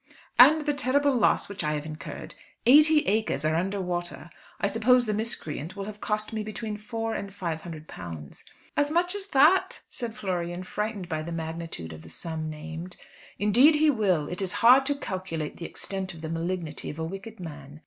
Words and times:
"And 0.39 0.65
the 0.65 0.73
terrible 0.73 1.13
loss 1.15 1.47
which 1.47 1.63
I 1.63 1.73
have 1.73 1.85
incurred! 1.85 2.33
Eighty 2.65 3.05
acres 3.05 3.45
are 3.45 3.53
under 3.55 3.79
water. 3.79 4.31
I 4.59 4.65
suppose 4.65 5.05
the 5.05 5.13
miscreant 5.13 5.75
will 5.75 5.85
have 5.85 6.01
cost 6.01 6.33
me 6.33 6.41
between 6.41 6.75
£400 6.75 7.19
and 7.19 7.29
£500." 7.29 8.43
"As 8.75 8.89
much 8.89 9.13
as 9.13 9.27
that?" 9.27 9.83
said 9.89 10.15
Florian, 10.15 10.63
frightened 10.63 11.07
by 11.07 11.21
the 11.21 11.31
magnitude 11.31 11.93
of 11.93 12.01
the 12.01 12.09
sum 12.09 12.49
named. 12.49 12.97
"Indeed 13.37 13.75
he 13.75 13.91
will. 13.91 14.27
It 14.27 14.41
is 14.41 14.53
hard 14.65 14.87
to 14.87 14.95
calculate 14.95 15.57
the 15.57 15.65
extent 15.65 16.15
of 16.15 16.21
the 16.21 16.29
malignity 16.29 16.89
of 16.89 16.97
a 16.97 17.03
wicked 17.05 17.39
man. 17.39 17.79